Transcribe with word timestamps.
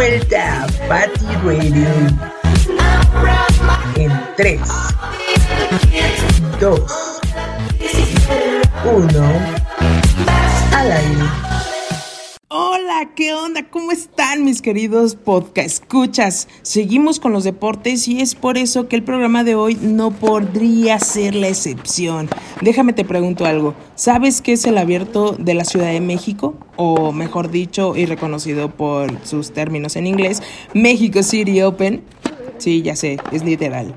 vuelta 0.00 0.62
a 0.62 0.66
Patty 0.88 1.26
Radio. 1.44 1.86
En 3.96 4.10
3, 4.34 4.60
2, 6.58 7.20
1, 8.86 9.32
al 10.74 10.92
aire. 10.92 11.49
¿Qué 13.06 13.32
onda? 13.32 13.62
¿Cómo 13.70 13.92
están 13.92 14.44
mis 14.44 14.60
queridos 14.60 15.14
podcast 15.14 15.82
escuchas? 15.82 16.48
Seguimos 16.60 17.18
con 17.18 17.32
los 17.32 17.44
deportes 17.44 18.06
y 18.08 18.20
es 18.20 18.34
por 18.34 18.58
eso 18.58 18.88
que 18.88 18.96
el 18.96 19.02
programa 19.02 19.42
de 19.42 19.54
hoy 19.54 19.78
no 19.80 20.10
podría 20.10 20.98
ser 20.98 21.34
la 21.34 21.48
excepción. 21.48 22.28
Déjame 22.60 22.92
te 22.92 23.06
pregunto 23.06 23.46
algo. 23.46 23.74
¿Sabes 23.94 24.42
qué 24.42 24.52
es 24.52 24.66
el 24.66 24.76
abierto 24.76 25.34
de 25.38 25.54
la 25.54 25.64
Ciudad 25.64 25.90
de 25.90 26.02
México? 26.02 26.54
O 26.76 27.12
mejor 27.12 27.50
dicho 27.50 27.96
y 27.96 28.04
reconocido 28.04 28.70
por 28.70 29.10
sus 29.24 29.52
términos 29.52 29.96
en 29.96 30.06
inglés, 30.06 30.42
México 30.74 31.22
City 31.22 31.62
Open. 31.62 32.02
Sí, 32.58 32.82
ya 32.82 32.96
sé, 32.96 33.16
es 33.32 33.42
literal. 33.42 33.94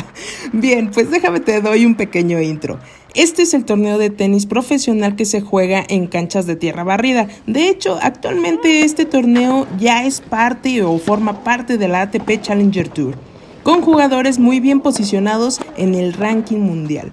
Bien, 0.54 0.90
pues 0.90 1.10
déjame 1.10 1.40
te 1.40 1.60
doy 1.60 1.84
un 1.84 1.96
pequeño 1.96 2.40
intro. 2.40 2.78
Este 3.14 3.42
es 3.42 3.54
el 3.54 3.64
torneo 3.64 3.96
de 3.96 4.10
tenis 4.10 4.44
profesional 4.44 5.16
que 5.16 5.24
se 5.24 5.40
juega 5.40 5.82
en 5.88 6.06
canchas 6.06 6.46
de 6.46 6.56
tierra 6.56 6.84
barrida. 6.84 7.26
De 7.46 7.68
hecho, 7.68 7.98
actualmente 8.02 8.82
este 8.82 9.06
torneo 9.06 9.66
ya 9.78 10.04
es 10.04 10.20
parte 10.20 10.82
o 10.82 10.98
forma 10.98 11.42
parte 11.42 11.78
de 11.78 11.88
la 11.88 12.02
ATP 12.02 12.42
Challenger 12.42 12.88
Tour, 12.88 13.14
con 13.62 13.80
jugadores 13.80 14.38
muy 14.38 14.60
bien 14.60 14.80
posicionados 14.80 15.58
en 15.78 15.94
el 15.94 16.12
ranking 16.12 16.58
mundial. 16.58 17.10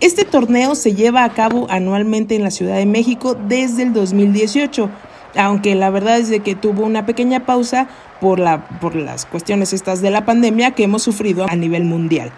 Este 0.00 0.24
torneo 0.24 0.74
se 0.74 0.94
lleva 0.94 1.22
a 1.22 1.32
cabo 1.32 1.68
anualmente 1.70 2.34
en 2.34 2.42
la 2.42 2.50
Ciudad 2.50 2.76
de 2.76 2.86
México 2.86 3.34
desde 3.34 3.84
el 3.84 3.92
2018, 3.92 4.90
aunque 5.36 5.76
la 5.76 5.90
verdad 5.90 6.18
es 6.18 6.28
de 6.28 6.40
que 6.40 6.56
tuvo 6.56 6.84
una 6.84 7.06
pequeña 7.06 7.46
pausa 7.46 7.86
por, 8.20 8.40
la, 8.40 8.66
por 8.80 8.96
las 8.96 9.26
cuestiones 9.26 9.72
estas 9.72 10.02
de 10.02 10.10
la 10.10 10.24
pandemia 10.24 10.72
que 10.72 10.82
hemos 10.82 11.04
sufrido 11.04 11.46
a 11.48 11.54
nivel 11.54 11.84
mundial 11.84 12.32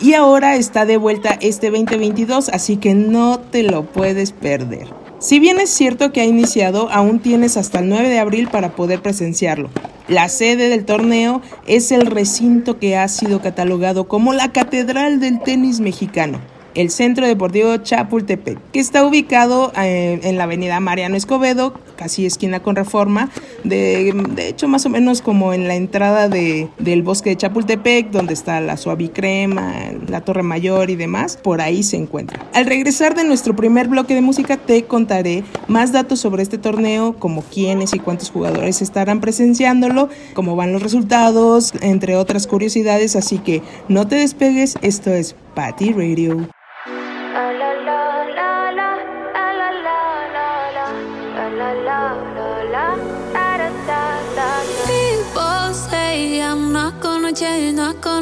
y 0.00 0.14
ahora 0.14 0.56
está 0.56 0.84
de 0.84 0.96
vuelta 0.96 1.38
este 1.40 1.70
2022, 1.70 2.48
así 2.50 2.76
que 2.76 2.94
no 2.94 3.38
te 3.38 3.62
lo 3.62 3.84
puedes 3.84 4.32
perder. 4.32 4.88
Si 5.18 5.40
bien 5.40 5.58
es 5.58 5.70
cierto 5.70 6.12
que 6.12 6.20
ha 6.20 6.26
iniciado, 6.26 6.90
aún 6.90 7.20
tienes 7.20 7.56
hasta 7.56 7.78
el 7.78 7.88
9 7.88 8.08
de 8.08 8.18
abril 8.18 8.48
para 8.48 8.76
poder 8.76 9.00
presenciarlo. 9.00 9.70
La 10.08 10.28
sede 10.28 10.68
del 10.68 10.84
torneo 10.84 11.40
es 11.66 11.90
el 11.90 12.06
recinto 12.06 12.78
que 12.78 12.96
ha 12.96 13.08
sido 13.08 13.40
catalogado 13.40 14.06
como 14.06 14.34
la 14.34 14.52
Catedral 14.52 15.18
del 15.20 15.40
Tenis 15.40 15.80
Mexicano 15.80 16.38
el 16.76 16.90
Centro 16.90 17.26
Deportivo 17.26 17.76
Chapultepec, 17.78 18.58
que 18.70 18.80
está 18.80 19.04
ubicado 19.04 19.72
eh, 19.76 20.20
en 20.22 20.36
la 20.36 20.44
avenida 20.44 20.78
Mariano 20.78 21.16
Escobedo, 21.16 21.72
casi 21.96 22.26
esquina 22.26 22.60
con 22.60 22.76
Reforma, 22.76 23.30
de, 23.64 24.12
de 24.30 24.48
hecho 24.48 24.68
más 24.68 24.86
o 24.86 24.88
menos 24.88 25.22
como 25.22 25.52
en 25.52 25.66
la 25.66 25.74
entrada 25.74 26.28
de, 26.28 26.68
del 26.78 27.02
bosque 27.02 27.30
de 27.30 27.36
Chapultepec, 27.36 28.10
donde 28.10 28.34
está 28.34 28.60
la 28.60 28.76
Suavicrema, 28.76 29.74
la 30.08 30.20
Torre 30.20 30.42
Mayor 30.42 30.90
y 30.90 30.96
demás, 30.96 31.36
por 31.36 31.60
ahí 31.60 31.82
se 31.82 31.96
encuentra. 31.96 32.46
Al 32.54 32.66
regresar 32.66 33.14
de 33.14 33.24
nuestro 33.24 33.56
primer 33.56 33.88
bloque 33.88 34.14
de 34.14 34.20
música 34.20 34.56
te 34.56 34.84
contaré 34.84 35.44
más 35.68 35.92
datos 35.92 36.20
sobre 36.20 36.42
este 36.42 36.58
torneo, 36.58 37.16
como 37.18 37.42
quiénes 37.42 37.94
y 37.94 37.98
cuántos 37.98 38.30
jugadores 38.30 38.82
estarán 38.82 39.20
presenciándolo, 39.20 40.08
cómo 40.34 40.56
van 40.56 40.72
los 40.72 40.82
resultados, 40.82 41.72
entre 41.80 42.16
otras 42.16 42.46
curiosidades, 42.46 43.16
así 43.16 43.38
que 43.38 43.62
no 43.88 44.06
te 44.06 44.16
despegues, 44.16 44.76
esto 44.82 45.10
es 45.10 45.34
Patty 45.54 45.92
Radio. 45.92 46.48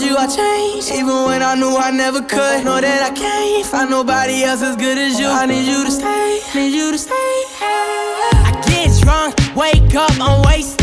you 0.10 0.18
I 0.18 0.28
changed, 0.28 0.92
even 0.92 1.26
when 1.26 1.42
I 1.44 1.56
knew 1.56 1.78
I 1.78 1.92
never 1.92 2.22
could. 2.22 2.66
Know 2.66 2.82
that 2.82 3.02
I 3.04 3.12
can't 3.12 3.66
find 3.66 3.90
nobody 3.90 4.44
else 4.44 4.62
as 4.62 4.76
good 4.76 4.98
as 4.98 5.20
you. 5.20 5.28
I 5.28 5.46
need 5.46 5.66
you 5.68 5.86
to 5.86 5.92
stay, 5.92 6.42
need 6.56 6.74
you 6.74 6.92
to 6.92 6.98
stay. 6.98 7.14
I 8.48 8.52
get 8.68 8.90
drunk, 9.02 9.36
wake 9.56 9.94
up, 9.96 10.12
I'm 10.20 10.42
wasted 10.42 10.79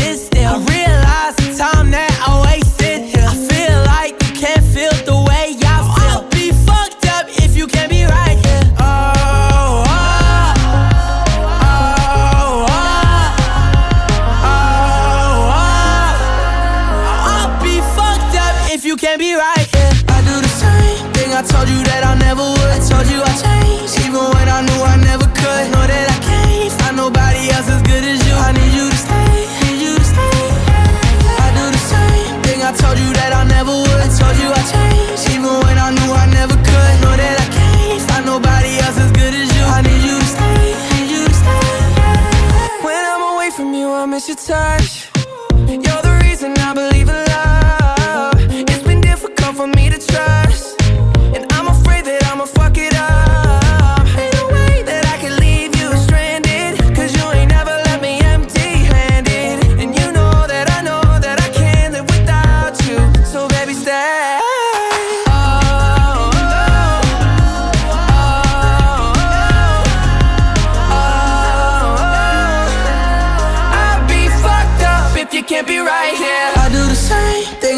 miss 44.17 44.27
your 44.29 44.35
touch. 44.35 45.06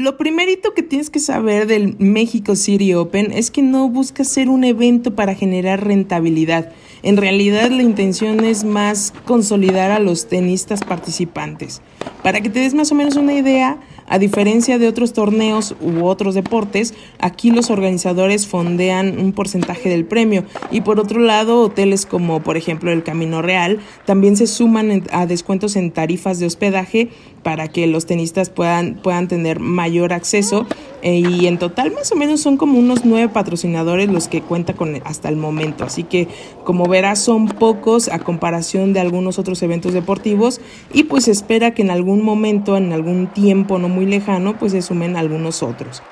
Lo 0.00 0.16
primerito 0.16 0.72
que 0.72 0.82
tienes 0.82 1.10
que 1.10 1.18
saber 1.18 1.66
del 1.66 1.94
México 1.98 2.56
City 2.56 2.94
Open 2.94 3.32
es 3.32 3.50
que 3.50 3.60
no 3.60 3.86
busca 3.90 4.24
ser 4.24 4.48
un 4.48 4.64
evento 4.64 5.14
para 5.14 5.34
generar 5.34 5.86
rentabilidad. 5.86 6.72
En 7.02 7.18
realidad 7.18 7.70
la 7.70 7.82
intención 7.82 8.42
es 8.42 8.64
más 8.64 9.12
consolidar 9.26 9.90
a 9.90 9.98
los 9.98 10.26
tenistas 10.26 10.80
participantes. 10.80 11.82
Para 12.22 12.40
que 12.40 12.48
te 12.48 12.60
des 12.60 12.72
más 12.72 12.90
o 12.90 12.94
menos 12.94 13.16
una 13.16 13.34
idea, 13.34 13.78
a 14.10 14.18
diferencia 14.18 14.78
de 14.78 14.88
otros 14.88 15.12
torneos 15.12 15.76
u 15.80 16.04
otros 16.04 16.34
deportes, 16.34 16.94
aquí 17.20 17.52
los 17.52 17.70
organizadores 17.70 18.48
fondean 18.48 19.20
un 19.20 19.32
porcentaje 19.32 19.88
del 19.88 20.04
premio. 20.04 20.42
Y 20.72 20.80
por 20.80 20.98
otro 20.98 21.20
lado 21.20 21.62
hoteles 21.62 22.06
como 22.06 22.42
por 22.42 22.56
ejemplo 22.56 22.90
el 22.90 23.04
Camino 23.04 23.40
Real 23.40 23.78
también 24.06 24.36
se 24.36 24.48
suman 24.48 25.04
a 25.12 25.26
descuentos 25.26 25.76
en 25.76 25.92
tarifas 25.92 26.40
de 26.40 26.46
hospedaje 26.46 27.08
para 27.44 27.68
que 27.68 27.86
los 27.86 28.04
tenistas 28.04 28.50
puedan, 28.50 28.96
puedan 28.96 29.28
tener 29.28 29.60
mayor 29.60 30.12
acceso 30.12 30.66
eh, 31.02 31.22
y 31.28 31.46
en 31.46 31.58
total 31.58 31.92
más 31.92 32.12
o 32.12 32.16
menos 32.16 32.40
son 32.40 32.56
como 32.56 32.78
unos 32.78 33.04
nueve 33.04 33.32
patrocinadores 33.32 34.10
los 34.10 34.28
que 34.28 34.42
cuenta 34.42 34.74
con 34.74 34.96
e, 34.96 35.02
hasta 35.04 35.28
el 35.28 35.36
momento. 35.36 35.84
Así 35.84 36.04
que 36.04 36.28
como 36.64 36.86
verás 36.86 37.20
son 37.20 37.48
pocos 37.48 38.08
a 38.08 38.18
comparación 38.18 38.92
de 38.92 39.00
algunos 39.00 39.38
otros 39.38 39.62
eventos 39.62 39.92
deportivos 39.92 40.60
y 40.92 41.04
pues 41.04 41.28
espera 41.28 41.72
que 41.72 41.82
en 41.82 41.90
algún 41.90 42.22
momento, 42.22 42.76
en 42.76 42.92
algún 42.92 43.28
tiempo 43.28 43.78
no 43.78 43.88
muy 43.88 44.06
lejano, 44.06 44.58
pues 44.58 44.72
se 44.72 44.82
sumen 44.82 45.16
algunos 45.16 45.62
otros. 45.62 46.02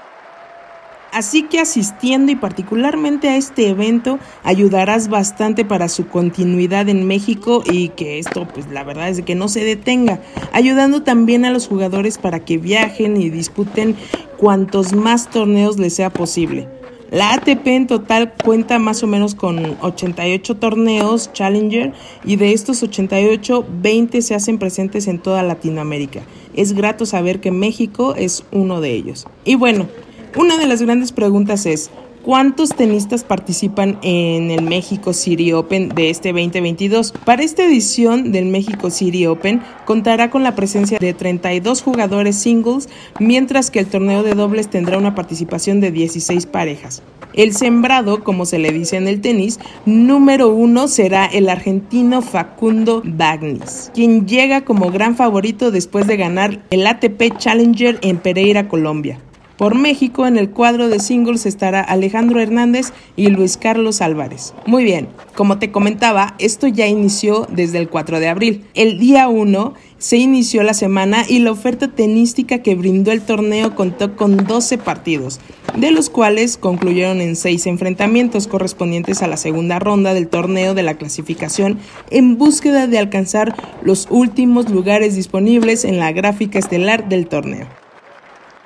Así 1.19 1.43
que 1.43 1.59
asistiendo 1.59 2.31
y 2.31 2.37
particularmente 2.37 3.29
a 3.29 3.37
este 3.37 3.71
evento 3.71 4.21
ayudarás 4.45 5.09
bastante 5.09 5.65
para 5.65 5.89
su 5.89 6.07
continuidad 6.07 6.89
en 6.89 7.09
México 7.09 7.65
y 7.69 7.89
que 7.89 8.21
esto 8.21 8.47
pues 8.47 8.71
la 8.71 8.85
verdad 8.85 9.09
es 9.09 9.23
que 9.23 9.35
no 9.35 9.49
se 9.49 9.65
detenga, 9.65 10.21
ayudando 10.53 11.03
también 11.03 11.45
a 11.45 11.51
los 11.51 11.67
jugadores 11.67 12.19
para 12.19 12.45
que 12.45 12.59
viajen 12.59 13.21
y 13.21 13.31
disputen 13.31 13.97
cuantos 14.37 14.93
más 14.93 15.29
torneos 15.29 15.77
les 15.77 15.95
sea 15.95 16.11
posible. 16.11 16.69
La 17.11 17.33
ATP 17.33 17.67
en 17.67 17.89
total 17.89 18.35
cuenta 18.45 18.79
más 18.79 19.03
o 19.03 19.09
menos 19.09 19.35
con 19.35 19.77
88 19.81 20.55
torneos 20.59 21.33
Challenger 21.33 21.95
y 22.25 22.37
de 22.37 22.53
estos 22.53 22.81
88, 22.85 23.67
20 23.83 24.23
se 24.23 24.37
hacen 24.37 24.59
presentes 24.59 25.09
en 25.09 25.19
toda 25.19 25.43
Latinoamérica. 25.43 26.21
Es 26.55 26.75
grato 26.75 27.07
saber 27.07 27.41
que 27.41 27.51
México 27.51 28.15
es 28.15 28.45
uno 28.53 28.81
de 28.81 28.93
ellos. 28.93 29.27
Y 29.45 29.57
bueno, 29.57 29.89
una 30.37 30.57
de 30.57 30.67
las 30.67 30.83
grandes 30.83 31.13
preguntas 31.13 31.67
es, 31.67 31.91
¿Cuántos 32.29 32.71
tenistas 32.71 33.25
participan 33.25 33.99
en 34.03 34.51
el 34.51 34.63
México 34.63 35.15
City 35.15 35.53
Open 35.53 35.89
de 35.89 36.11
este 36.11 36.33
2022? 36.33 37.15
Para 37.25 37.43
esta 37.43 37.65
edición 37.65 38.33
del 38.33 38.47
México 38.47 38.91
City 38.91 39.25
Open 39.27 39.63
contará 39.87 40.29
con 40.29 40.43
la 40.43 40.55
presencia 40.55 40.99
de 40.99 41.15
32 41.15 41.81
jugadores 41.81 42.37
singles, 42.37 42.89
mientras 43.19 43.71
que 43.71 43.79
el 43.79 43.87
torneo 43.87 44.25
de 44.25 44.35
dobles 44.35 44.69
tendrá 44.69 44.99
una 44.99 45.15
participación 45.15 45.81
de 45.81 45.93
16 45.93 46.45
parejas. 46.47 47.03
El 47.35 47.55
sembrado, 47.55 48.25
como 48.25 48.47
se 48.47 48.59
le 48.59 48.73
dice 48.73 48.97
en 48.97 49.07
el 49.07 49.21
tenis, 49.21 49.61
número 49.87 50.49
uno 50.49 50.89
será 50.89 51.25
el 51.25 51.49
argentino 51.49 52.21
Facundo 52.21 53.01
Bagnis, 53.05 53.91
quien 53.95 54.27
llega 54.27 54.65
como 54.65 54.91
gran 54.91 55.17
favorito 55.17 55.71
después 55.71 56.07
de 56.07 56.17
ganar 56.17 56.63
el 56.71 56.87
ATP 56.87 57.39
Challenger 57.39 57.99
en 58.03 58.19
Pereira, 58.19 58.69
Colombia. 58.69 59.21
Por 59.59 59.75
México 59.75 60.29
en 60.29 60.39
el 60.39 60.51
cuadro 60.51 60.89
de 60.89 61.01
singles 61.01 61.45
estará 61.45 61.81
Alejandro 61.81 62.41
Hernández 62.41 62.93
y 63.17 63.27
Luis 63.27 63.57
Carlos 63.57 64.01
Álvarez. 64.01 64.55
Muy 64.67 64.85
bien, 64.85 65.09
como 65.35 65.59
te 65.59 65.73
comentaba, 65.73 66.37
esto 66.39 66.69
ya 66.69 66.87
inició 66.87 67.45
desde 67.51 67.79
el 67.79 67.89
4 67.89 68.21
de 68.21 68.29
abril. 68.29 68.65
El 68.75 69.01
día 69.01 69.27
1 69.27 69.75
se 69.99 70.17
inició 70.17 70.63
la 70.63 70.75
semana 70.75 71.25
y 71.29 71.41
la 71.41 71.51
oferta 71.51 71.89
tenística 71.89 72.59
que 72.63 72.77
brindó 72.77 73.11
el 73.11 73.21
torneo 73.21 73.75
contó 73.75 74.15
con 74.15 74.37
12 74.37 74.79
partidos, 74.79 75.41
de 75.77 75.91
los 75.91 76.09
cuales 76.09 76.57
concluyeron 76.57 77.21
en 77.21 77.35
6 77.35 77.67
enfrentamientos 77.67 78.47
correspondientes 78.47 79.25
a 79.25 79.27
la 79.27 79.37
segunda 79.37 79.81
ronda 79.81 80.15
del 80.15 80.29
torneo 80.29 80.75
de 80.75 80.85
la 80.85 80.95
clasificación 80.95 81.81
en 82.13 82.39
búsqueda 82.39 82.87
de 82.87 82.99
alcanzar 82.99 83.57
los 83.83 84.07
últimos 84.09 84.71
lugares 84.71 85.17
disponibles 85.17 85.85
en 85.85 85.99
la 85.99 86.13
gráfica 86.13 86.61
estelar 86.61 87.09
del 87.09 87.27
torneo. 87.27 87.67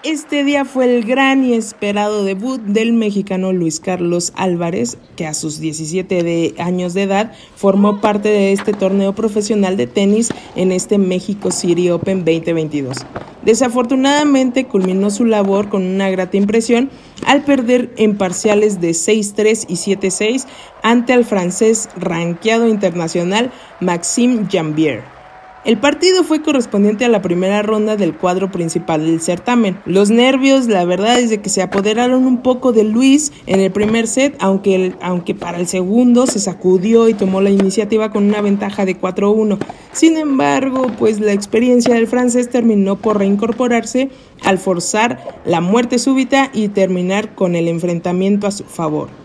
Este 0.05 0.43
día 0.43 0.65
fue 0.65 0.97
el 0.97 1.05
gran 1.05 1.45
y 1.45 1.55
esperado 1.55 2.25
debut 2.25 2.61
del 2.61 2.93
mexicano 2.93 3.53
Luis 3.53 3.79
Carlos 3.79 4.33
Álvarez, 4.35 4.99
que 5.15 5.29
a 5.29 5.33
sus 5.33 5.61
17 5.61 6.57
años 6.59 6.93
de 6.93 7.05
edad 7.05 7.33
formó 7.55 8.01
parte 8.01 8.29
de 8.29 8.53
este 8.53 8.73
torneo 8.73 9.15
profesional 9.15 9.77
de 9.77 9.87
tenis 9.87 10.31
en 10.57 10.73
este 10.73 10.99
México 10.99 11.53
City 11.53 11.89
Open 11.91 12.25
2022. 12.25 12.97
Desafortunadamente 13.45 14.67
culminó 14.67 15.09
su 15.13 15.25
labor 15.25 15.69
con 15.69 15.85
una 15.85 16.11
grata 16.11 16.37
impresión 16.37 16.91
al 17.25 17.45
perder 17.45 17.93
en 17.97 18.19
parciales 18.19 18.81
de 18.81 18.91
6-3 18.91 19.67
y 19.69 19.75
7-6 19.75 20.47
ante 20.83 21.13
el 21.13 21.25
francés 21.25 21.89
ranqueado 21.95 22.67
internacional 22.67 23.53
Maxime 23.79 24.49
Jambier. 24.51 25.22
El 25.65 25.79
partido 25.79 26.25
fue 26.25 26.43
correspondiente 26.43 27.05
a 27.05 27.09
la 27.09 27.23
primera 27.23 27.63
ronda 27.63 27.95
del 27.95 28.17
cuadro 28.17 28.51
principal 28.51 29.07
del 29.07 29.21
certamen. 29.21 29.79
Los 29.87 30.11
nervios, 30.11 30.67
la 30.67 30.85
verdad, 30.85 31.21
es 31.21 31.31
de 31.31 31.41
que 31.41 31.51
se 31.51 31.63
apoderaron 31.63 32.27
un 32.27 32.43
poco 32.43 32.73
de 32.73 32.83
Luis 32.83 33.33
en 33.47 33.61
el 33.61 33.71
primer 33.71 34.09
set, 34.09 34.35
aunque, 34.41 34.95
aunque 35.01 35.37
para 35.37 35.61
el 35.61 35.69
segundo 35.69 36.27
se 36.27 36.41
sacudió 36.41 37.09
y 37.09 37.15
tomó 37.15 37.41
la 37.41 37.51
iniciativa 37.51 38.11
con 38.11 38.25
una 38.25 38.41
ventaja 38.41 38.85
de 38.85 39.01
4-1. 39.01 39.59
Sin 39.93 40.17
embargo, 40.17 40.89
pues 40.99 41.21
la 41.21 41.33
experiencia 41.33 41.95
del 41.95 42.09
francés 42.09 42.51
terminó 42.51 42.97
por 42.97 43.19
reincorporarse 43.19 44.11
al 44.43 44.59
forzar 44.59 45.21
la 45.45 45.61
muerte 45.61 46.01
súbita 46.01 46.51
y 46.53 46.71
terminar 46.71 47.37
con 47.37 47.55
el 47.55 47.69
enfrentamiento 47.69 48.49
a 48.49 48.51
su 48.51 48.65
favor. 48.65 49.22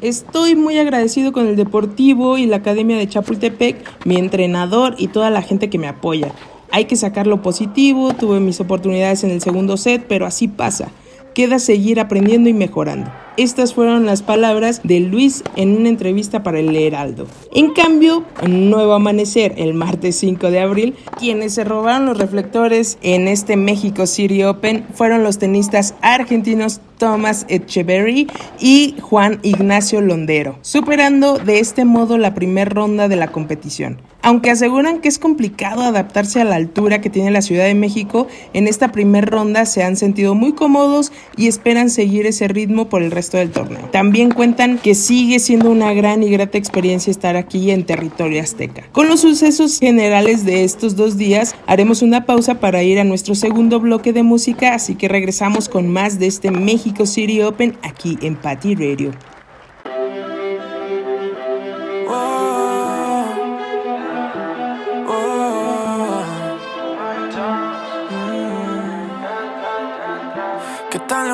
Estoy 0.00 0.54
muy 0.54 0.78
agradecido 0.78 1.32
con 1.32 1.48
el 1.48 1.56
Deportivo 1.56 2.38
y 2.38 2.46
la 2.46 2.58
Academia 2.58 2.96
de 2.96 3.08
Chapultepec, 3.08 4.06
mi 4.06 4.16
entrenador 4.16 4.94
y 4.96 5.08
toda 5.08 5.28
la 5.28 5.42
gente 5.42 5.70
que 5.70 5.78
me 5.78 5.88
apoya. 5.88 6.32
Hay 6.70 6.84
que 6.84 6.94
sacar 6.94 7.26
lo 7.26 7.42
positivo, 7.42 8.14
tuve 8.14 8.38
mis 8.38 8.60
oportunidades 8.60 9.24
en 9.24 9.30
el 9.30 9.40
segundo 9.40 9.76
set, 9.76 10.04
pero 10.06 10.24
así 10.24 10.46
pasa. 10.46 10.92
Queda 11.34 11.58
seguir 11.58 11.98
aprendiendo 11.98 12.48
y 12.48 12.52
mejorando. 12.52 13.10
Estas 13.38 13.72
fueron 13.72 14.04
las 14.04 14.22
palabras 14.22 14.80
de 14.82 14.98
Luis 14.98 15.44
en 15.54 15.76
una 15.76 15.88
entrevista 15.88 16.42
para 16.42 16.58
el 16.58 16.74
Heraldo. 16.74 17.28
En 17.54 17.72
cambio, 17.72 18.24
en 18.42 18.68
nuevo 18.68 18.94
amanecer, 18.94 19.54
el 19.58 19.74
martes 19.74 20.16
5 20.16 20.50
de 20.50 20.58
abril, 20.58 20.96
quienes 21.20 21.54
se 21.54 21.62
robaron 21.62 22.06
los 22.06 22.18
reflectores 22.18 22.98
en 23.00 23.28
este 23.28 23.56
México 23.56 24.08
City 24.08 24.42
Open 24.42 24.86
fueron 24.92 25.22
los 25.22 25.38
tenistas 25.38 25.94
argentinos 26.02 26.80
Thomas 26.98 27.46
Echeverry 27.48 28.26
y 28.58 28.96
Juan 29.00 29.38
Ignacio 29.44 30.00
Londero, 30.00 30.58
superando 30.62 31.38
de 31.38 31.60
este 31.60 31.84
modo 31.84 32.18
la 32.18 32.34
primera 32.34 32.68
ronda 32.68 33.06
de 33.06 33.14
la 33.14 33.28
competición. 33.28 34.00
Aunque 34.20 34.50
aseguran 34.50 35.00
que 35.00 35.08
es 35.08 35.20
complicado 35.20 35.82
adaptarse 35.82 36.40
a 36.40 36.44
la 36.44 36.56
altura 36.56 37.00
que 37.00 37.08
tiene 37.08 37.30
la 37.30 37.40
Ciudad 37.40 37.64
de 37.64 37.76
México, 37.76 38.26
en 38.52 38.66
esta 38.66 38.90
primera 38.90 39.26
ronda 39.26 39.64
se 39.64 39.84
han 39.84 39.96
sentido 39.96 40.34
muy 40.34 40.54
cómodos 40.54 41.12
y 41.36 41.46
esperan 41.46 41.88
seguir 41.88 42.26
ese 42.26 42.48
ritmo 42.48 42.88
por 42.88 43.02
el 43.02 43.12
resto 43.12 43.27
del 43.36 43.50
torneo. 43.50 43.88
También 43.92 44.30
cuentan 44.30 44.78
que 44.78 44.94
sigue 44.94 45.38
siendo 45.38 45.70
una 45.70 45.92
gran 45.92 46.22
y 46.22 46.30
grata 46.30 46.56
experiencia 46.56 47.10
estar 47.10 47.36
aquí 47.36 47.70
en 47.70 47.84
territorio 47.84 48.40
azteca. 48.40 48.84
Con 48.92 49.08
los 49.08 49.20
sucesos 49.20 49.78
generales 49.78 50.44
de 50.44 50.64
estos 50.64 50.96
dos 50.96 51.16
días, 51.16 51.54
haremos 51.66 52.02
una 52.02 52.24
pausa 52.24 52.60
para 52.60 52.82
ir 52.82 52.98
a 52.98 53.04
nuestro 53.04 53.34
segundo 53.34 53.80
bloque 53.80 54.12
de 54.12 54.22
música, 54.22 54.74
así 54.74 54.94
que 54.94 55.08
regresamos 55.08 55.68
con 55.68 55.88
más 55.88 56.18
de 56.18 56.26
este 56.26 56.50
México 56.50 57.06
City 57.06 57.42
Open 57.42 57.76
aquí 57.82 58.18
en 58.22 58.36
Patty 58.36 58.74
Radio. 58.74 59.12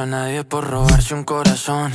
a 0.00 0.06
nadie 0.06 0.44
por 0.44 0.64
robarse 0.68 1.12
un 1.14 1.24
corazón. 1.24 1.92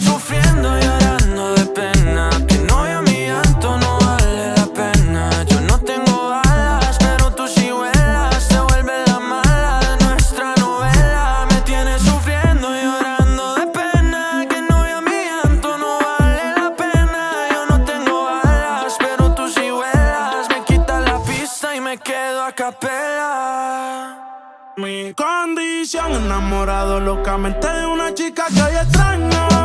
enamorado 26.27 27.00
locamente 27.00 27.69
de 27.69 27.86
una 27.86 28.13
chica 28.13 28.48
que 28.53 28.62
hoy 28.62 28.75
extraño. 28.75 29.57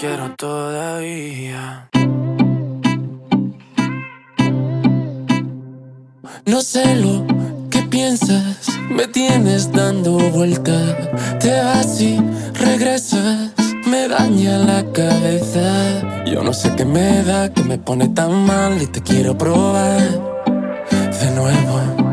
quiero 0.00 0.34
todavía. 0.34 1.90
No 6.46 6.62
sé 6.62 6.94
lo 6.96 7.26
que 7.68 7.82
piensas, 7.82 8.66
me 8.88 9.06
tienes 9.06 9.70
dando 9.70 10.12
vuelta. 10.30 10.78
Te 11.38 11.60
vas 11.60 12.00
y 12.00 12.18
regresas, 12.54 13.52
me 13.86 14.08
daña 14.08 14.56
la 14.58 14.90
cabeza. 14.92 16.24
Yo 16.24 16.42
no 16.42 16.54
sé 16.54 16.74
qué 16.76 16.86
me 16.86 17.22
da, 17.22 17.52
que 17.52 17.62
me 17.62 17.76
pone 17.76 18.08
tan 18.08 18.46
mal 18.46 18.80
y 18.80 18.86
te 18.86 19.02
quiero 19.02 19.36
probar 19.36 20.00
de 21.20 21.30
nuevo. 21.34 22.09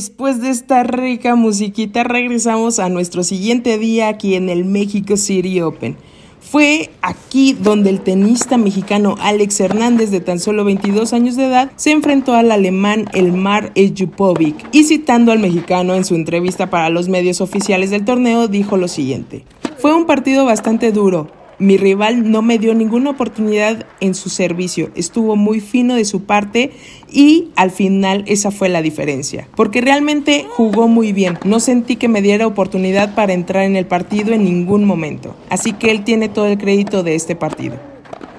Después 0.00 0.40
de 0.40 0.48
esta 0.48 0.82
rica 0.82 1.34
musiquita 1.34 2.04
regresamos 2.04 2.78
a 2.78 2.88
nuestro 2.88 3.22
siguiente 3.22 3.76
día 3.76 4.08
aquí 4.08 4.34
en 4.34 4.48
el 4.48 4.64
México 4.64 5.18
City 5.18 5.60
Open. 5.60 5.94
Fue 6.40 6.88
aquí 7.02 7.52
donde 7.52 7.90
el 7.90 8.00
tenista 8.00 8.56
mexicano 8.56 9.16
Alex 9.20 9.60
Hernández 9.60 10.10
de 10.10 10.20
tan 10.20 10.40
solo 10.40 10.64
22 10.64 11.12
años 11.12 11.36
de 11.36 11.44
edad 11.44 11.72
se 11.76 11.90
enfrentó 11.90 12.32
al 12.32 12.50
alemán 12.50 13.10
Elmar 13.12 13.72
Ejupovic 13.74 14.56
y 14.72 14.84
citando 14.84 15.32
al 15.32 15.38
mexicano 15.38 15.92
en 15.94 16.06
su 16.06 16.14
entrevista 16.14 16.70
para 16.70 16.88
los 16.88 17.10
medios 17.10 17.42
oficiales 17.42 17.90
del 17.90 18.06
torneo 18.06 18.48
dijo 18.48 18.78
lo 18.78 18.88
siguiente. 18.88 19.44
Fue 19.76 19.94
un 19.94 20.06
partido 20.06 20.46
bastante 20.46 20.92
duro, 20.92 21.30
mi 21.60 21.76
rival 21.76 22.30
no 22.30 22.42
me 22.42 22.58
dio 22.58 22.74
ninguna 22.74 23.10
oportunidad 23.10 23.86
en 24.00 24.14
su 24.16 24.28
servicio, 24.30 24.90
estuvo 24.96 25.36
muy 25.36 25.60
fino 25.60 25.94
de 25.94 26.04
su 26.04 26.24
parte 26.24 26.72
y 27.12 27.50
al 27.54 27.70
final 27.70 28.24
esa 28.26 28.50
fue 28.50 28.68
la 28.68 28.82
diferencia, 28.82 29.46
porque 29.54 29.80
realmente 29.80 30.46
jugó 30.50 30.88
muy 30.88 31.12
bien, 31.12 31.38
no 31.44 31.60
sentí 31.60 31.94
que 31.94 32.08
me 32.08 32.22
diera 32.22 32.48
oportunidad 32.48 33.14
para 33.14 33.34
entrar 33.34 33.62
en 33.62 33.76
el 33.76 33.86
partido 33.86 34.32
en 34.32 34.44
ningún 34.44 34.84
momento, 34.84 35.36
así 35.50 35.72
que 35.72 35.92
él 35.92 36.02
tiene 36.02 36.28
todo 36.28 36.46
el 36.46 36.58
crédito 36.58 37.04
de 37.04 37.14
este 37.14 37.36
partido. 37.36 37.76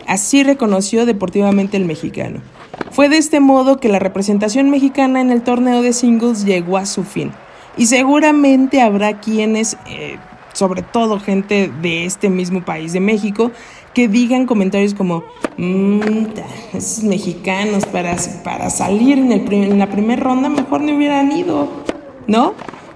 Así 0.08 0.44
reconoció 0.44 1.06
deportivamente 1.06 1.78
el 1.78 1.86
mexicano. 1.86 2.42
Fue 2.92 3.08
de 3.08 3.18
este 3.18 3.40
modo 3.40 3.80
que 3.80 3.88
la 3.88 4.00
representación 4.00 4.70
mexicana 4.70 5.22
en 5.22 5.32
el 5.32 5.42
torneo 5.42 5.82
de 5.82 5.94
singles 5.94 6.44
llegó 6.44 6.78
a 6.78 6.86
su 6.86 7.04
fin. 7.04 7.32
Y 7.78 7.86
seguramente 7.86 8.82
habrá 8.82 9.22
quienes, 9.22 9.78
eh, 9.88 10.18
sobre 10.54 10.82
todo 10.82 11.20
gente 11.20 11.72
de 11.82 12.06
este 12.06 12.30
mismo 12.30 12.64
país 12.64 12.94
de 12.94 13.00
México, 13.00 13.52
que 13.94 14.08
digan 14.08 14.46
comentarios 14.46 14.94
como, 14.94 15.24
"Mm, 15.58 16.02
esos 16.74 17.04
mexicanos 17.04 17.86
para, 17.86 18.16
para 18.44 18.70
salir 18.70 19.18
en, 19.18 19.32
el 19.32 19.52
en 19.52 19.80
la 19.80 19.90
primera 19.90 20.22
ronda 20.22 20.50
mejor 20.50 20.82
no 20.82 20.96
hubieran 20.96 21.32
ido, 21.32 21.68
¿no? 22.28 22.54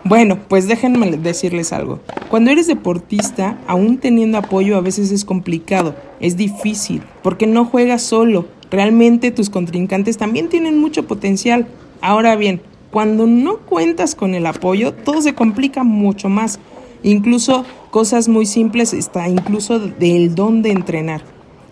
Bueno, 0.07 0.37
pues 0.47 0.67
déjenme 0.67 1.17
decirles 1.17 1.73
algo. 1.73 1.99
Cuando 2.29 2.51
eres 2.51 2.67
deportista, 2.67 3.57
aún 3.65 3.97
teniendo 3.97 4.37
apoyo 4.37 4.77
a 4.77 4.81
veces 4.81 5.11
es 5.11 5.25
complicado, 5.25 5.95
es 6.19 6.37
difícil, 6.37 7.01
porque 7.23 7.47
no 7.47 7.65
juegas 7.65 8.03
solo. 8.03 8.45
Realmente 8.69 9.31
tus 9.31 9.49
contrincantes 9.49 10.17
también 10.17 10.47
tienen 10.47 10.79
mucho 10.79 11.07
potencial. 11.07 11.65
Ahora 12.01 12.35
bien, 12.35 12.61
cuando 12.91 13.25
no 13.25 13.57
cuentas 13.57 14.13
con 14.13 14.35
el 14.35 14.45
apoyo, 14.45 14.93
todo 14.93 15.23
se 15.23 15.33
complica 15.33 15.83
mucho 15.83 16.29
más. 16.29 16.59
Incluso 17.05 17.65
cosas 17.91 18.27
muy 18.27 18.47
simples, 18.47 18.91
está 18.91 19.29
incluso 19.29 19.79
del 19.79 20.33
don 20.33 20.63
de 20.63 20.71
entrenar. 20.71 21.21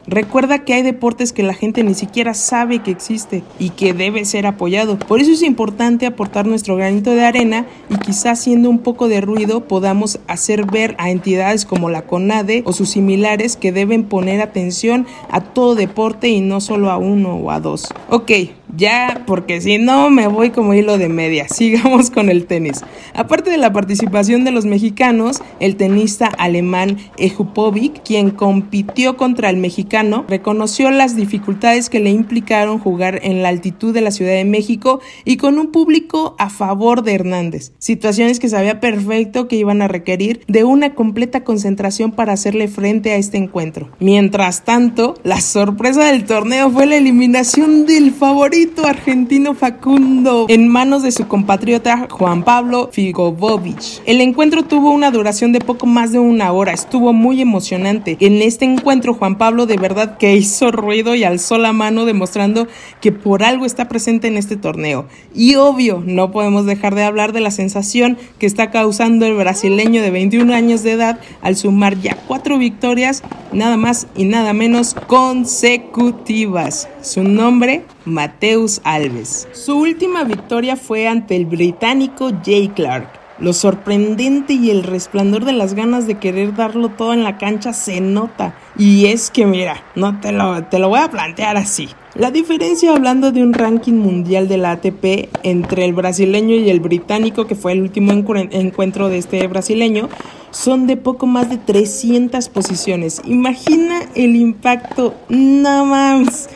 Recuerda 0.06 0.66
que 0.66 0.74
hay 0.74 0.84
deportes 0.84 1.32
que 1.32 1.44
la 1.44 1.54
gente 1.54 1.84
ni 1.84 1.96
siquiera 1.96 2.34
sabe 2.34 2.80
que 2.80 2.92
existe 2.92 3.42
y 3.58 3.70
que 3.70 3.94
debe 3.94 4.26
ser 4.26 4.46
apoyado. 4.46 5.00
Por 5.00 5.22
eso 5.22 5.32
es 5.32 5.42
importante 5.42 6.06
aportar 6.06 6.46
nuestro 6.46 6.76
granito 6.76 7.12
de 7.12 7.26
arena 7.26 7.66
y 7.90 7.96
quizás 7.96 8.42
haciendo 8.42 8.70
un 8.70 8.80
poco 8.80 9.08
de 9.08 9.22
ruido 9.22 9.68
podamos 9.68 10.20
hacer 10.28 10.66
ver 10.66 10.96
a 11.00 11.10
entidades 11.10 11.66
como 11.66 11.90
la 11.90 12.06
CONADE 12.06 12.64
o 12.66 12.74
sus 12.74 12.90
similares 12.90 13.56
que 13.56 13.72
deben 13.72 14.04
poner 14.04 14.42
atención 14.42 15.08
a 15.32 15.42
todo 15.42 15.74
deporte 15.74 16.28
y 16.28 16.42
no 16.42 16.60
solo 16.60 16.92
a 16.92 16.98
uno 16.98 17.36
o 17.38 17.50
a 17.50 17.60
dos. 17.60 17.88
Ok, 18.10 18.32
ya, 18.76 19.24
porque 19.28 19.62
si 19.62 19.78
no 19.78 20.10
me 20.10 20.28
voy 20.28 20.50
como 20.50 20.74
hilo 20.74 20.98
de 20.98 21.10
media. 21.10 21.48
Sigamos 21.54 22.10
con 22.10 22.30
el 22.30 22.46
tenis. 22.46 22.82
Aparte 23.14 23.52
de 23.52 23.58
la 23.58 23.74
participación 23.74 24.44
de 24.44 24.52
los 24.52 24.66
mexicanos, 24.66 25.42
el 25.60 25.76
tenista 25.76 26.28
alemán 26.28 26.98
Ejupovic, 27.18 28.04
quien 28.04 28.32
compitió 28.32 29.18
contra 29.18 29.50
el 29.50 29.58
mexicano, 29.58 30.26
reconoció 30.28 30.90
las 30.92 31.16
dificultades 31.16 31.90
que 31.90 32.00
le 32.00 32.10
implicaron 32.10 32.80
jugar 32.80 33.20
en 33.24 33.44
la 33.44 33.50
altitud 33.50 33.94
de 33.94 34.02
la 34.02 34.12
Ciudad 34.12 34.34
de 34.34 34.46
México 34.46 35.00
y 35.26 35.38
con 35.38 35.60
un 35.60 35.72
público 35.72 36.36
a 36.40 36.50
favor 36.50 37.04
de 37.04 37.14
Hernández. 37.14 37.74
Situaciones 37.78 38.40
que 38.40 38.50
sabía 38.50 38.80
perfecto 38.80 39.48
que 39.48 39.56
iban 39.56 39.82
a 39.82 39.88
requerir 39.88 40.42
de 40.48 40.64
una 40.64 40.96
completa 40.96 41.44
concentración 41.44 42.12
para 42.12 42.34
hacerle 42.34 42.68
frente 42.68 43.12
a 43.12 43.18
este 43.18 43.38
encuentro. 43.38 43.90
Mientras 44.00 44.64
tanto, 44.64 45.16
la 45.24 45.42
sorpresa 45.42 46.06
del 46.06 46.26
torneo 46.26 46.72
fue 46.72 46.86
la 46.86 46.96
eliminación 46.96 47.86
del 47.86 48.12
favorito 48.12 48.63
argentino 48.86 49.54
Facundo 49.54 50.46
en 50.50 50.68
manos 50.68 51.04
de 51.04 51.12
su 51.12 51.28
compatriota 51.28 52.08
Juan 52.10 52.44
Pablo 52.44 52.90
Figovovich. 52.92 54.02
El 54.06 54.22
encuentro 54.22 54.64
tuvo 54.64 54.92
una 54.92 55.12
duración 55.12 55.52
de 55.52 55.60
poco 55.60 55.86
más 55.86 56.12
de 56.12 56.20
una 56.20 56.52
hora, 56.52 56.74
estuvo 56.74 57.14
muy 57.14 57.42
emocionante. 57.42 58.18
En 58.20 58.42
este 58.42 58.66
encuentro 58.66 59.14
Juan 59.14 59.38
Pablo 59.38 59.66
de 59.66 59.78
verdad 59.78 60.18
que 60.18 60.36
hizo 60.36 60.72
ruido 60.72 61.16
y 61.16 61.24
alzó 61.24 61.58
la 61.58 61.74
mano 61.74 62.06
demostrando 62.06 62.68
que 63.02 63.12
por 63.12 63.44
algo 63.44 63.66
está 63.66 63.88
presente 63.88 64.28
en 64.28 64.38
este 64.38 64.58
torneo. 64.58 65.06
Y 65.34 65.56
obvio, 65.56 66.02
no 66.06 66.32
podemos 66.32 66.66
dejar 66.66 66.96
de 66.96 67.04
hablar 67.04 67.34
de 67.34 67.42
la 67.42 67.52
sensación 67.52 68.18
que 68.40 68.46
está 68.46 68.72
causando 68.72 69.26
el 69.26 69.36
brasileño 69.36 70.02
de 70.02 70.12
21 70.12 70.54
años 70.54 70.84
de 70.84 70.94
edad 70.94 71.20
al 71.42 71.56
sumar 71.56 72.00
ya 72.00 72.18
cuatro 72.28 72.58
victorias, 72.58 73.24
nada 73.52 73.78
más 73.78 74.08
y 74.16 74.26
nada 74.26 74.54
menos 74.54 74.96
consecutivas. 75.08 76.88
Su 77.04 77.24
nombre, 77.24 77.86
Mateus 78.06 78.80
Alves. 78.84 79.48
Su 79.52 79.78
última 79.78 80.24
victoria 80.24 80.76
fue 80.78 81.08
ante 81.08 81.36
el 81.36 81.46
británico 81.46 82.32
Jay 82.46 82.70
Clark. 82.70 83.10
Lo 83.40 83.52
sorprendente 83.52 84.54
y 84.54 84.70
el 84.70 84.84
resplandor 84.84 85.44
de 85.44 85.52
las 85.54 85.74
ganas 85.74 86.08
de 86.08 86.18
querer 86.18 86.56
darlo 86.56 86.90
todo 86.90 87.14
en 87.14 87.24
la 87.24 87.38
cancha 87.38 87.74
se 87.74 88.00
nota. 88.00 88.56
Y 88.78 89.08
es 89.08 89.32
que 89.32 89.46
mira, 89.46 89.84
no 89.96 90.20
te 90.22 90.32
lo, 90.32 90.64
te 90.66 90.80
lo 90.80 90.88
voy 90.88 91.00
a 91.00 91.10
plantear 91.12 91.58
así. 91.58 91.90
La 92.16 92.32
diferencia 92.32 92.94
hablando 92.94 93.32
de 93.32 93.42
un 93.42 93.54
ranking 93.54 93.94
mundial 93.94 94.48
de 94.48 94.58
la 94.58 94.72
ATP 94.72 95.30
entre 95.44 95.84
el 95.84 95.94
brasileño 95.94 96.56
y 96.56 96.70
el 96.70 96.80
británico, 96.80 97.48
que 97.48 97.56
fue 97.56 97.74
el 97.74 97.82
último 97.82 98.14
encu- 98.14 98.48
encuentro 98.52 99.10
de 99.10 99.18
este 99.18 99.46
brasileño, 99.48 100.08
son 100.52 100.86
de 100.88 100.96
poco 100.96 101.26
más 101.26 101.50
de 101.50 101.58
300 101.58 102.48
posiciones. 102.50 103.20
Imagina 103.26 104.04
el 104.16 104.36
impacto, 104.36 105.16
nada 105.28 105.84
más. 105.84 106.50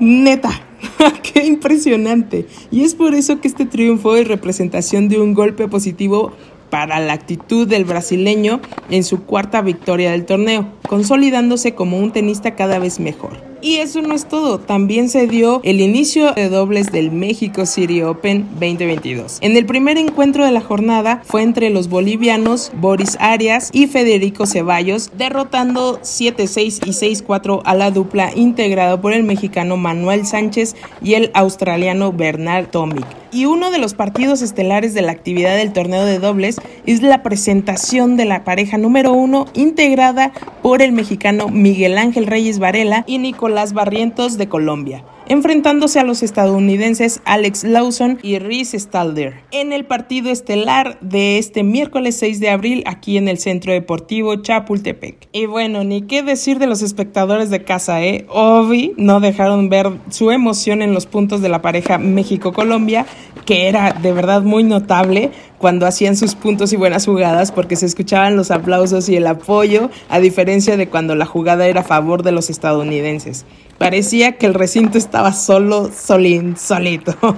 Neta, 0.00 0.50
qué 1.22 1.44
impresionante. 1.44 2.46
Y 2.70 2.84
es 2.84 2.94
por 2.94 3.14
eso 3.14 3.40
que 3.40 3.48
este 3.48 3.66
triunfo 3.66 4.16
es 4.16 4.26
representación 4.26 5.08
de 5.08 5.20
un 5.20 5.34
golpe 5.34 5.68
positivo 5.68 6.32
para 6.70 7.00
la 7.00 7.12
actitud 7.12 7.68
del 7.68 7.84
brasileño 7.84 8.60
en 8.90 9.04
su 9.04 9.24
cuarta 9.24 9.60
victoria 9.60 10.12
del 10.12 10.24
torneo, 10.24 10.72
consolidándose 10.88 11.74
como 11.74 11.98
un 11.98 12.12
tenista 12.12 12.54
cada 12.54 12.78
vez 12.78 12.98
mejor. 12.98 13.49
Y 13.62 13.76
eso 13.76 14.00
no 14.00 14.14
es 14.14 14.26
todo, 14.26 14.58
también 14.58 15.10
se 15.10 15.26
dio 15.26 15.60
el 15.64 15.80
inicio 15.80 16.32
de 16.32 16.48
dobles 16.48 16.90
del 16.92 17.10
México 17.10 17.66
City 17.66 18.02
Open 18.02 18.48
2022. 18.52 19.38
En 19.42 19.54
el 19.54 19.66
primer 19.66 19.98
encuentro 19.98 20.46
de 20.46 20.50
la 20.50 20.62
jornada 20.62 21.20
fue 21.26 21.42
entre 21.42 21.68
los 21.68 21.90
bolivianos 21.90 22.72
Boris 22.74 23.18
Arias 23.20 23.68
y 23.74 23.86
Federico 23.86 24.46
Ceballos, 24.46 25.10
derrotando 25.18 26.00
7-6 26.00 26.86
y 26.86 27.22
6-4 27.22 27.60
a 27.64 27.74
la 27.74 27.90
dupla 27.90 28.30
integrada 28.34 28.98
por 28.98 29.12
el 29.12 29.24
mexicano 29.24 29.76
Manuel 29.76 30.26
Sánchez 30.26 30.74
y 31.02 31.14
el 31.14 31.30
australiano 31.34 32.12
Bernard 32.12 32.68
Tomic. 32.70 33.04
Y 33.32 33.44
uno 33.44 33.70
de 33.70 33.78
los 33.78 33.94
partidos 33.94 34.42
estelares 34.42 34.92
de 34.92 35.02
la 35.02 35.12
actividad 35.12 35.56
del 35.56 35.72
torneo 35.72 36.04
de 36.04 36.18
dobles 36.18 36.56
es 36.86 37.00
la 37.02 37.22
presentación 37.22 38.16
de 38.16 38.24
la 38.24 38.42
pareja 38.42 38.76
número 38.76 39.12
uno 39.12 39.46
integrada 39.54 40.32
por 40.62 40.82
el 40.82 40.92
mexicano 40.92 41.48
Miguel 41.48 41.98
Ángel 41.98 42.26
Reyes 42.26 42.58
Varela 42.58 43.04
y 43.06 43.18
Nicolás 43.18 43.72
Barrientos 43.72 44.38
de 44.38 44.48
Colombia 44.48 45.04
enfrentándose 45.30 46.00
a 46.00 46.02
los 46.02 46.24
estadounidenses 46.24 47.22
Alex 47.24 47.62
Lawson 47.62 48.18
y 48.20 48.40
Rhys 48.40 48.74
Stalder 48.74 49.44
en 49.52 49.72
el 49.72 49.84
partido 49.84 50.28
estelar 50.28 50.98
de 51.00 51.38
este 51.38 51.62
miércoles 51.62 52.16
6 52.18 52.40
de 52.40 52.50
abril 52.50 52.82
aquí 52.84 53.16
en 53.16 53.28
el 53.28 53.38
Centro 53.38 53.72
Deportivo 53.72 54.34
Chapultepec. 54.42 55.28
Y 55.30 55.46
bueno, 55.46 55.84
ni 55.84 56.02
qué 56.02 56.24
decir 56.24 56.58
de 56.58 56.66
los 56.66 56.82
espectadores 56.82 57.48
de 57.48 57.62
casa, 57.62 58.02
¿eh? 58.02 58.26
Obi 58.28 58.92
no 58.96 59.20
dejaron 59.20 59.68
ver 59.68 59.92
su 60.08 60.32
emoción 60.32 60.82
en 60.82 60.94
los 60.94 61.06
puntos 61.06 61.40
de 61.42 61.48
la 61.48 61.62
pareja 61.62 61.98
México-Colombia, 61.98 63.06
que 63.46 63.68
era 63.68 63.92
de 63.92 64.12
verdad 64.12 64.42
muy 64.42 64.64
notable 64.64 65.30
cuando 65.60 65.86
hacían 65.86 66.16
sus 66.16 66.34
puntos 66.34 66.72
y 66.72 66.76
buenas 66.76 67.04
jugadas 67.04 67.52
porque 67.52 67.76
se 67.76 67.84
escuchaban 67.84 68.34
los 68.34 68.50
aplausos 68.50 69.10
y 69.10 69.16
el 69.16 69.26
apoyo, 69.26 69.90
a 70.08 70.18
diferencia 70.18 70.78
de 70.78 70.88
cuando 70.88 71.14
la 71.14 71.26
jugada 71.26 71.66
era 71.66 71.82
a 71.82 71.84
favor 71.84 72.22
de 72.22 72.32
los 72.32 72.48
estadounidenses. 72.48 73.44
Parecía 73.76 74.38
que 74.38 74.46
el 74.46 74.54
recinto 74.54 74.96
estaba 74.96 75.34
solo, 75.34 75.90
solín, 75.94 76.56
solito. 76.56 77.14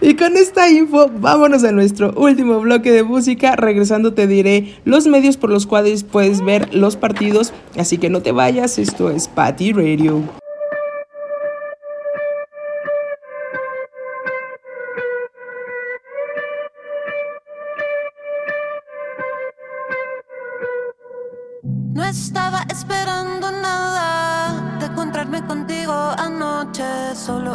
Y 0.00 0.14
con 0.14 0.38
esta 0.38 0.70
info, 0.70 1.10
vámonos 1.14 1.64
a 1.64 1.72
nuestro 1.72 2.14
último 2.16 2.60
bloque 2.60 2.92
de 2.92 3.02
música. 3.02 3.56
Regresando 3.56 4.14
te 4.14 4.26
diré 4.26 4.74
los 4.86 5.06
medios 5.06 5.36
por 5.36 5.50
los 5.50 5.66
cuales 5.66 6.02
puedes 6.02 6.42
ver 6.42 6.72
los 6.72 6.96
partidos. 6.96 7.52
Así 7.76 7.98
que 7.98 8.08
no 8.08 8.22
te 8.22 8.32
vayas, 8.32 8.78
esto 8.78 9.10
es 9.10 9.28
Patty 9.28 9.74
Radio. 9.74 10.22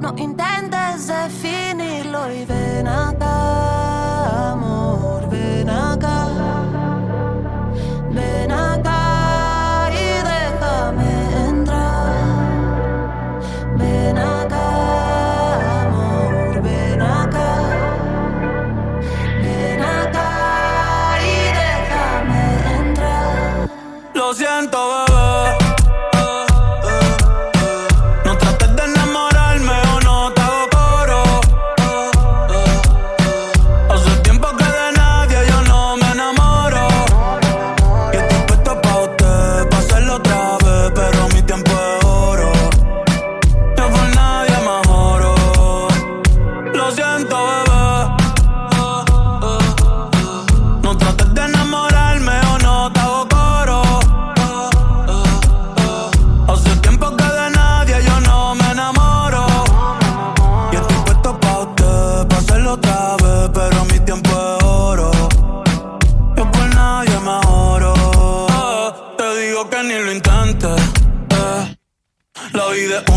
No 0.00 0.14
intentes 0.16 1.08
definirlo 1.08 2.32
y 2.32 2.44
ven 2.44 2.86
acá, 2.86 4.52
amor, 4.52 5.28
ven 5.28 5.68
acá. 5.68 6.57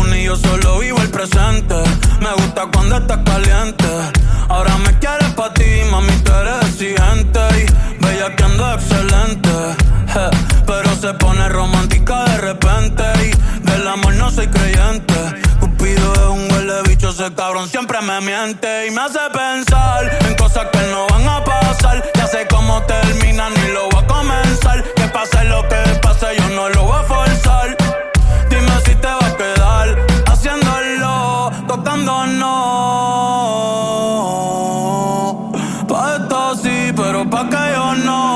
Una 0.02 0.18
y 0.18 0.24
yo 0.24 0.36
solo 0.36 0.78
vivo 0.78 1.00
el 1.00 1.10
presente. 1.10 1.74
Me 2.20 2.32
gusta 2.32 2.66
cuando 2.72 2.96
estás 2.96 3.18
caliente. 3.24 3.86
Ahora 4.48 4.76
me 4.78 4.98
quieres 4.98 5.30
pa' 5.34 5.52
ti, 5.54 5.64
mami, 5.90 6.12
tú 6.24 6.32
eres 6.32 6.68
exigente. 6.68 7.40
Y 7.60 8.04
bella 8.04 8.34
que 8.36 8.44
ando 8.44 8.74
excelente. 8.74 9.50
Pero 10.66 10.94
se 10.96 11.14
pone 11.14 11.48
romántica 11.48 12.24
de 12.24 12.38
repente. 12.38 13.04
Y 13.26 13.66
del 13.66 13.86
amor 13.88 14.14
no 14.14 14.30
soy 14.30 14.48
creyente. 14.48 15.14
Cupido 15.60 16.12
es 16.14 16.28
un 16.28 16.52
huele 16.52 16.82
bicho, 16.88 17.10
ese 17.10 17.32
cabrón 17.34 17.68
siempre 17.68 18.00
me 18.02 18.20
miente. 18.20 18.86
Y 18.86 18.90
me 18.90 19.02
hace 19.02 19.20
pensar 19.32 20.18
en 20.26 20.34
cosas 20.34 20.66
que 20.72 20.80
no 20.90 21.06
van 21.08 21.28
a 21.28 21.44
pasar. 21.44 22.02
Ya 22.14 22.26
sé 22.26 22.46
cómo 22.48 22.82
termina, 22.82 23.50
ni 23.50 23.72
lo 23.72 23.88
voy 23.90 24.02
a 24.02 24.06
comenzar. 24.06 24.82
Que 24.94 25.08
pase 25.08 25.44
lo 25.44 25.66
que 25.68 25.82
pase, 26.02 26.26
yo 26.38 26.48
no 26.50 26.68
lo 26.68 26.82
voy 26.84 26.98
a 26.98 27.02
forzar. 27.04 27.31
Tocando 31.92 32.26
no. 32.26 32.52
Pa' 35.88 36.16
esto 36.16 36.56
sí, 36.56 36.92
pero 36.96 37.28
pa' 37.28 37.48
que 37.48 37.72
yo 37.74 37.94
no. 38.04 38.31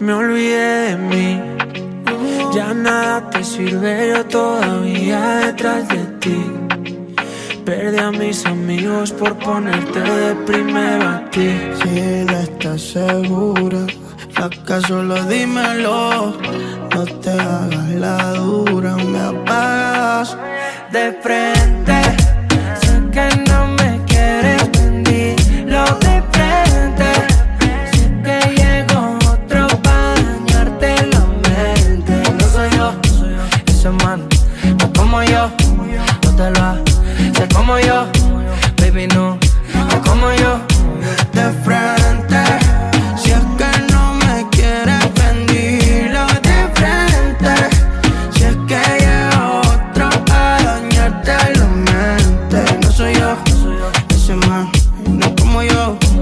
Me 0.00 0.12
olvidé 0.12 0.88
de 0.88 0.96
mí, 0.96 1.40
ya 2.54 2.72
nada 2.72 3.28
te 3.28 3.44
sirve 3.44 4.08
yo 4.08 4.24
todavía 4.24 5.20
detrás 5.46 5.86
de 5.88 6.04
ti. 6.20 6.44
Perdí 7.66 7.98
a 7.98 8.10
mis 8.10 8.46
amigos 8.46 9.12
por 9.12 9.38
ponerte 9.38 10.00
de 10.00 10.34
primero 10.46 11.08
a. 11.30 11.50
Si 11.82 12.24
no 12.24 12.38
estás 12.38 12.80
segura, 12.80 13.86
fracaso, 14.30 14.88
solo 14.88 15.22
dímelo 15.24 16.34
no 16.94 17.04
te 17.06 17.30
hagas 17.30 17.88
la 17.90 18.34
dura, 18.34 18.94
me 18.94 19.18
apagas 19.18 20.36
de 20.92 21.12
frente. 21.20 21.93
como 55.54 55.62
yo. 55.62 56.13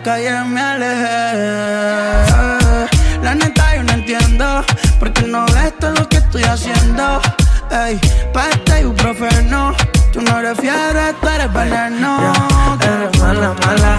la 0.00 0.02
calle 0.02 0.44
me 0.44 0.60
alejé. 0.60 1.66
La 3.22 3.34
neta 3.34 3.76
yo 3.76 3.82
no 3.82 3.92
entiendo 3.92 4.64
porque 4.98 5.22
no 5.22 5.44
ves 5.46 5.78
todo 5.78 5.92
lo 5.92 6.08
que 6.08 6.16
estoy 6.16 6.42
haciendo. 6.44 7.20
Ey, 7.70 8.00
pasta 8.32 8.54
este 8.54 8.78
y 8.78 8.82
ibuprofeno. 8.82 9.74
Tú 10.12 10.22
no 10.22 10.38
eres 10.38 10.58
fiebre, 10.58 11.14
tú 11.20 11.28
eres 11.28 11.52
veneno. 11.52 12.32
Eres 12.80 13.18
mala, 13.20 13.54
mala. 13.66 13.98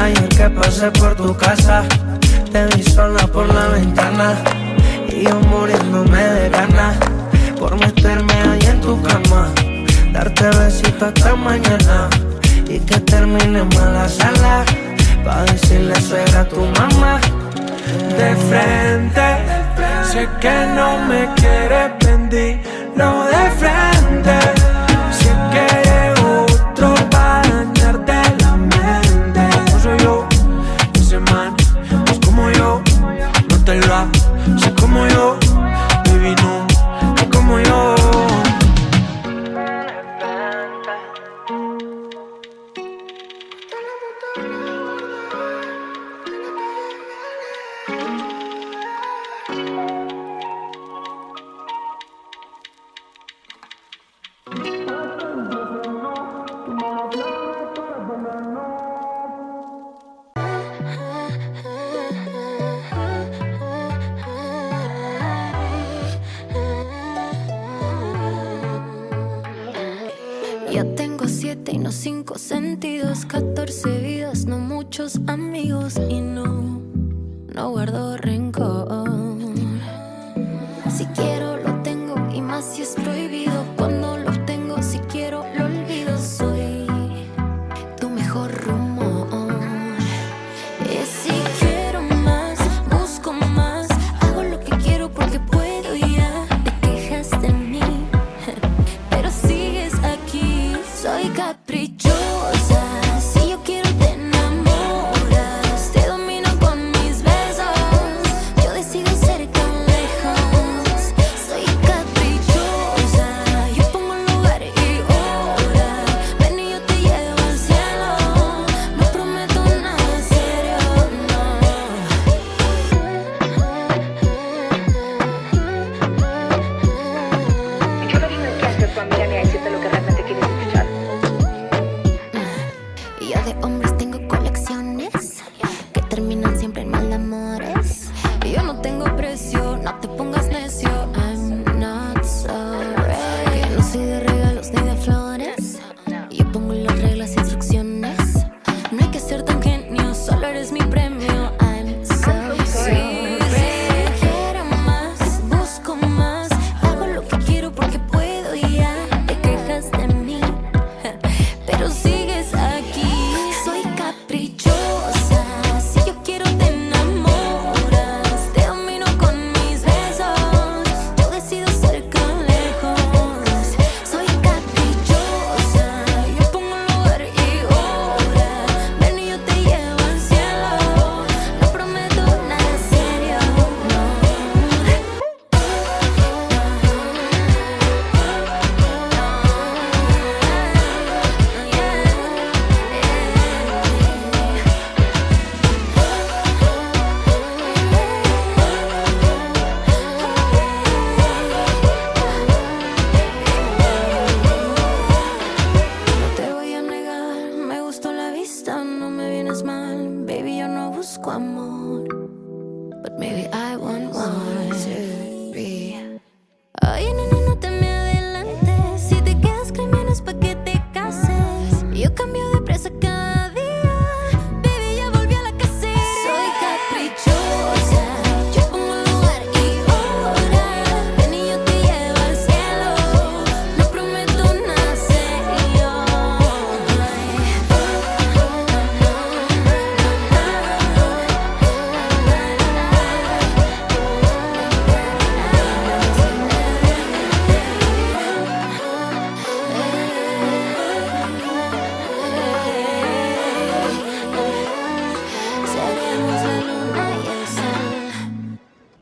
Ayer 0.00 0.28
que 0.28 0.48
pasé 0.50 0.90
por 0.92 1.16
tu 1.16 1.36
casa, 1.36 1.82
te 2.52 2.66
vi 2.66 2.82
sola 2.84 3.26
por 3.26 3.52
la 3.52 3.68
ventana. 3.68 4.34
Y 5.08 5.24
yo 5.24 5.40
muriéndome 5.40 6.22
de 6.22 6.50
ganas 6.50 6.96
por 7.58 7.76
meterme 7.78 8.32
ahí 8.32 8.66
en 8.66 8.80
tu 8.80 9.00
cama. 9.02 9.48
Darte 10.12 10.48
besito 10.58 11.06
hasta 11.06 11.34
mañana 11.34 12.08
y 12.68 12.78
que 12.80 13.00
termine 13.00 13.60
en 13.60 13.92
la 13.92 14.08
sala. 14.08 14.64
Pa' 15.26 15.42
decirle 15.42 16.00
suegra 16.00 16.42
a 16.42 16.48
tu 16.48 16.60
mamá 16.60 17.20
de 18.16 18.30
frente. 18.48 19.26
Sé 20.04 20.28
que 20.40 20.56
no 20.76 20.98
me 21.08 21.26
quieres 21.34 21.90
pendir, 21.98 22.60
no 22.94 23.24
de 23.24 23.50
frente. 23.58 24.55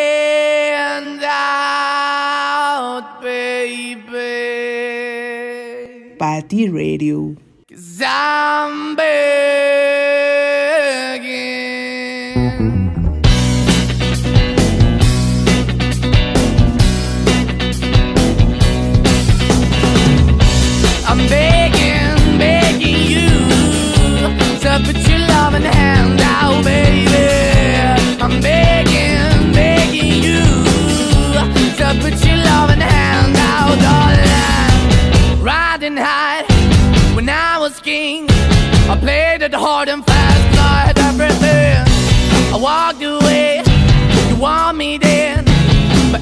baby. 6.49 6.67
Patty 6.67 6.69
Radio. 6.69 7.37
Cause 7.69 8.01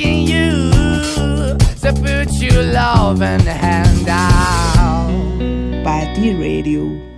begging 0.00 0.26
you. 0.26 0.70
To 1.80 1.92
put 1.92 2.32
your 2.40 2.62
loving 2.62 3.40
hand 3.46 4.08
out. 4.08 5.08
Patty 5.84 6.34
Radio. 6.34 7.09